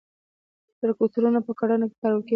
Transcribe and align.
تراکتورونه 0.79 1.39
په 1.47 1.51
کرنه 1.59 1.85
کې 1.89 1.95
کارول 2.01 2.21
کیږي 2.23 2.29